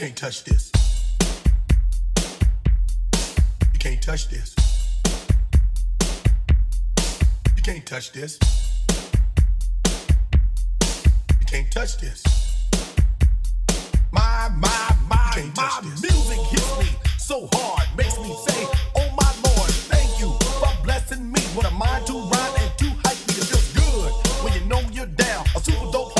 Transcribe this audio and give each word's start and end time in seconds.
can't 0.00 0.16
touch 0.16 0.44
this. 0.44 0.72
You 3.74 3.78
can't 3.78 4.00
touch 4.00 4.28
this. 4.30 4.56
You 7.54 7.62
can't 7.62 7.84
touch 7.84 8.10
this. 8.12 8.38
You 11.38 11.46
can't 11.46 11.70
touch 11.70 11.98
this. 11.98 12.22
My, 14.10 14.48
my, 14.56 14.96
my, 15.06 15.50
my 15.54 15.80
music 15.82 16.38
hits 16.48 16.78
me 16.78 16.86
so 17.18 17.46
hard, 17.52 17.86
makes 17.94 18.18
me 18.20 18.34
say, 18.48 18.66
Oh 18.96 19.06
my 19.20 19.30
Lord, 19.44 19.70
thank 19.92 20.18
you 20.18 20.32
for 20.60 20.82
blessing 20.82 21.30
me 21.30 21.42
with 21.54 21.66
a 21.66 21.70
mind 21.72 22.06
to 22.06 22.14
rhyme 22.14 22.54
and 22.56 22.78
to 22.78 22.86
hype 23.04 23.18
me. 23.28 23.34
It 23.36 23.44
feels 23.44 23.74
good 23.74 24.12
when 24.42 24.54
you 24.54 24.66
know 24.66 24.80
you're 24.94 25.04
down. 25.04 25.44
A 25.54 25.60
super 25.60 25.92
dope 25.92 26.19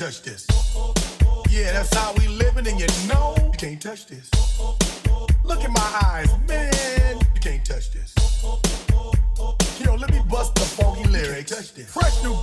touch 0.00 0.22
this. 0.22 0.46
Yeah, 1.50 1.74
that's 1.74 1.94
how 1.94 2.14
we 2.14 2.26
living, 2.26 2.66
and 2.66 2.80
you 2.80 2.86
know 3.06 3.34
you 3.36 3.52
can't 3.58 3.82
touch 3.82 4.06
this. 4.06 4.30
Look 5.44 5.62
in 5.62 5.72
my 5.74 6.00
eyes, 6.06 6.30
man, 6.48 7.18
you 7.34 7.40
can't 7.42 7.62
touch 7.62 7.90
this. 7.92 8.14
Yo, 9.84 9.94
let 9.96 10.10
me 10.10 10.22
bust 10.26 10.54
the 10.54 10.62
funky 10.62 11.06
lyrics. 11.06 11.70
Fresh 11.92 12.22
new 12.24 12.34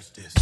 touch 0.00 0.12
this. 0.14 0.39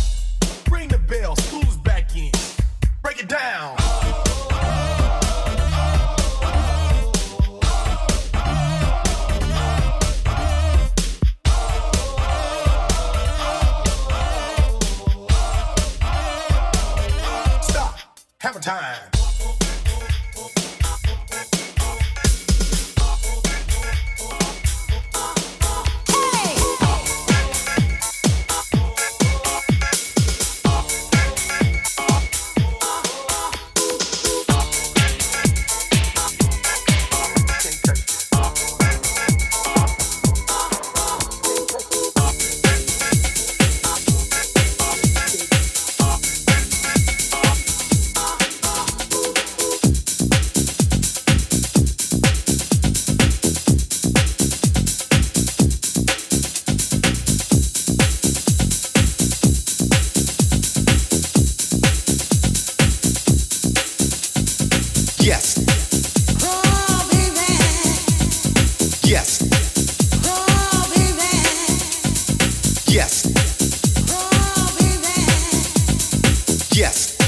Yes. 76.78 77.18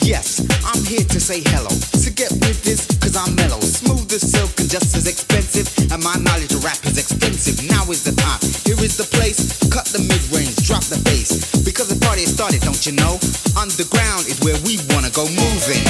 Yes, 0.00 0.40
I'm 0.64 0.80
here 0.86 1.04
to 1.04 1.20
say 1.20 1.44
hello. 1.52 1.68
So 1.68 2.10
get 2.16 2.32
with 2.40 2.64
this, 2.64 2.88
cause 2.96 3.14
I'm 3.14 3.36
mellow. 3.36 3.60
Smooth 3.60 4.08
as 4.10 4.32
silk 4.32 4.48
and 4.56 4.70
just 4.70 4.96
as 4.96 5.06
expensive. 5.06 5.68
And 5.92 6.02
my 6.02 6.16
knowledge 6.16 6.54
of 6.56 6.64
rap 6.64 6.80
is 6.88 6.96
extensive. 6.96 7.68
Now 7.68 7.84
is 7.92 8.04
the 8.04 8.16
time. 8.16 8.40
Here 8.64 8.80
is 8.80 8.96
the 8.96 9.04
place. 9.04 9.68
Cut 9.68 9.84
the 9.92 10.00
mid 10.00 10.24
range, 10.32 10.56
drop 10.64 10.84
the 10.88 10.96
bass. 11.04 11.60
Because 11.60 11.92
the 11.92 12.00
party 12.00 12.22
has 12.24 12.32
started, 12.32 12.62
don't 12.62 12.80
you 12.88 12.96
know? 12.96 13.20
Underground 13.60 14.24
is 14.24 14.40
where 14.40 14.56
we 14.64 14.80
wanna 14.96 15.12
go 15.12 15.28
moving. 15.28 15.84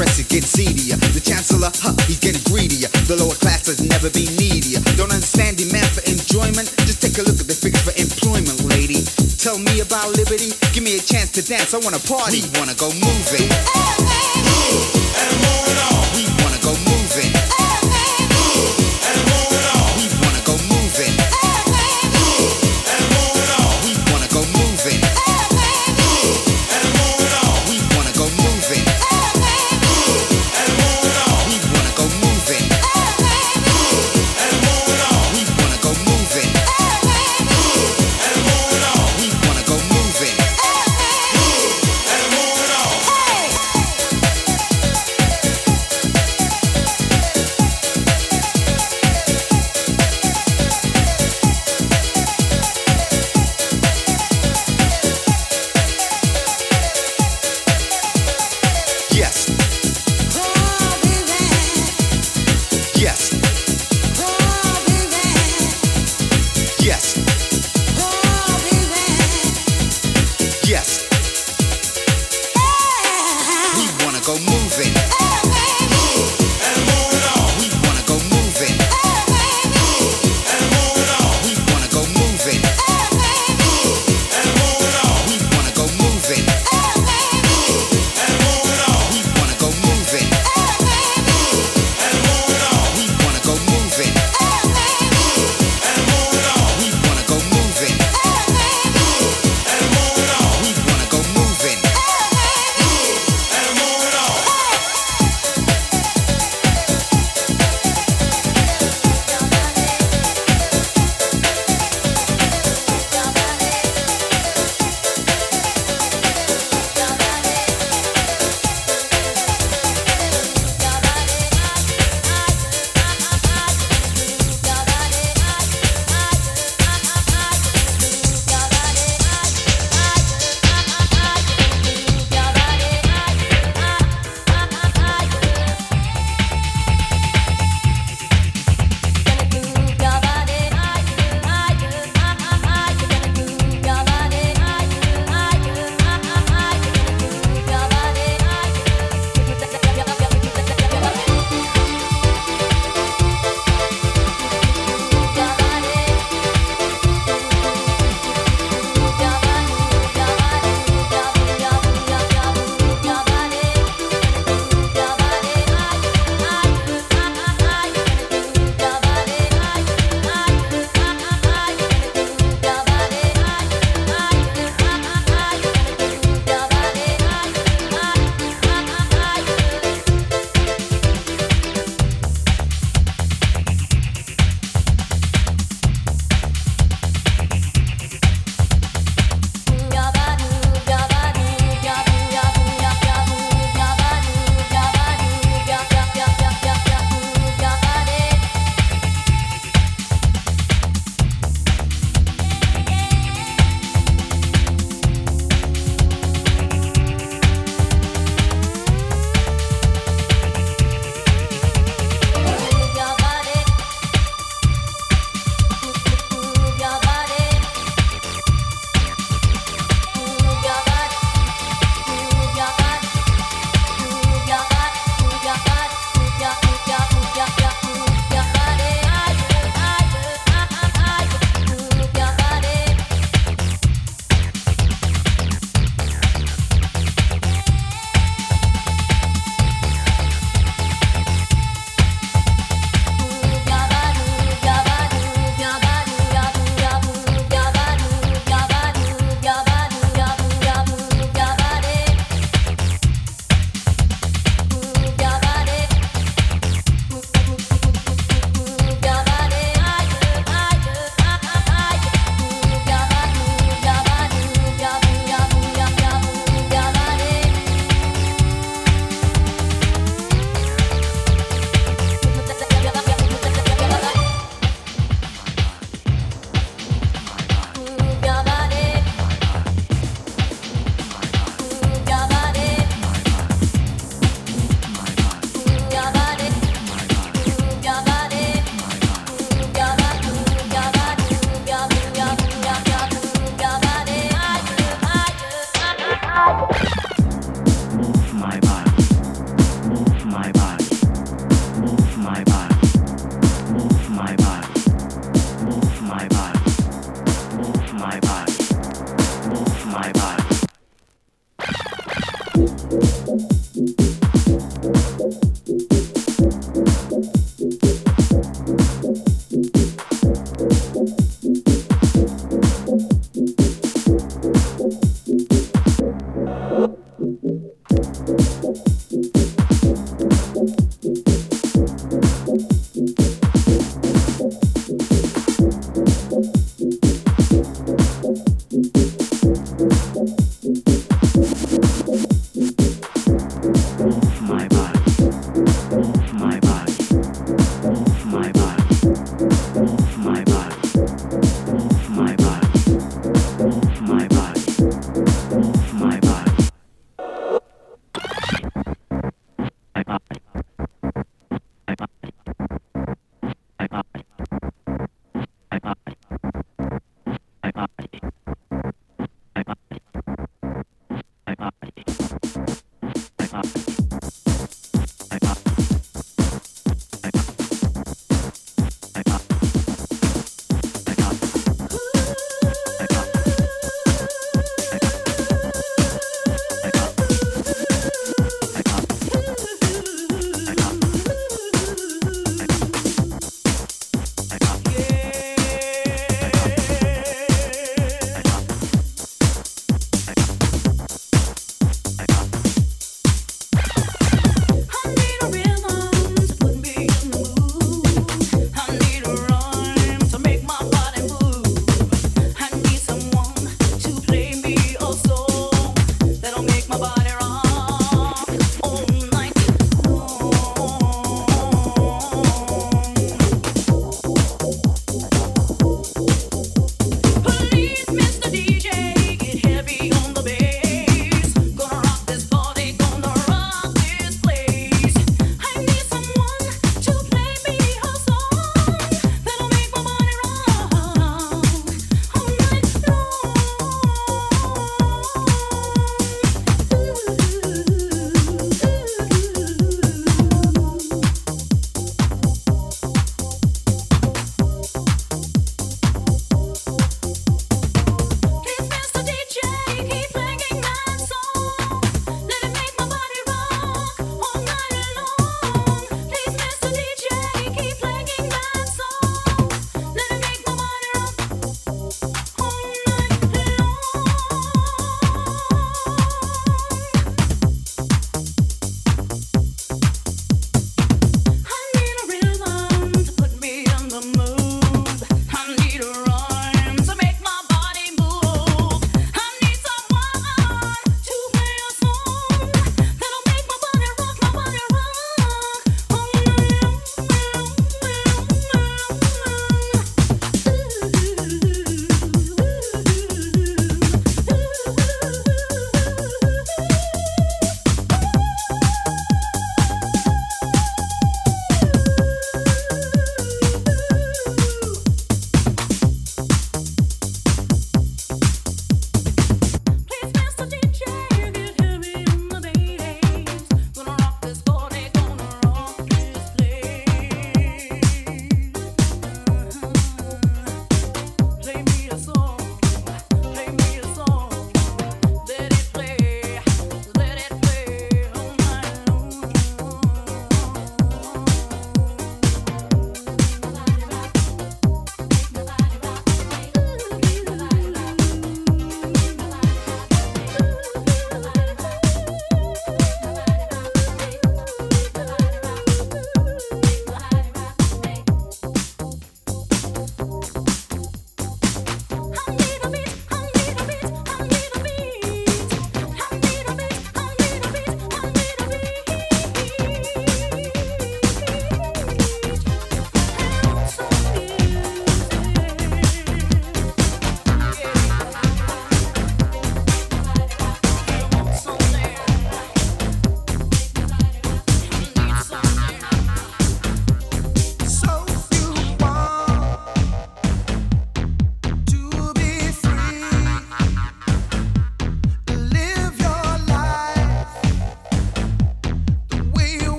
Press 0.00 0.16
getting 0.24 0.48
seedier. 0.48 0.96
The 1.12 1.20
chancellor, 1.20 1.68
huh, 1.76 1.92
he's 2.08 2.16
getting 2.16 2.40
greedier. 2.48 2.88
The 3.04 3.20
lower 3.20 3.36
class 3.36 3.68
has 3.68 3.84
never 3.84 4.08
been 4.08 4.32
needier. 4.40 4.80
Don't 4.96 5.12
understand 5.12 5.60
demand 5.60 5.92
for 5.92 6.00
enjoyment? 6.08 6.72
Just 6.88 7.04
take 7.04 7.20
a 7.20 7.24
look 7.28 7.36
at 7.36 7.44
the 7.44 7.52
figures 7.52 7.84
for 7.84 7.92
employment, 8.00 8.64
lady. 8.64 9.04
Tell 9.36 9.60
me 9.60 9.84
about 9.84 10.16
liberty. 10.16 10.56
Give 10.72 10.80
me 10.80 10.96
a 10.96 11.02
chance 11.04 11.28
to 11.36 11.44
dance. 11.44 11.76
I 11.76 11.84
wanna 11.84 12.00
party. 12.08 12.40
We 12.40 12.48
wanna 12.56 12.72
go 12.80 12.88
moving. 12.96 13.44
We 13.44 13.52
wanna 15.12 15.36
go 15.36 15.44
moving. 15.44 16.00
We 16.16 16.39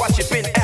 watch 0.00 0.18
it 0.18 0.30
been 0.30 0.59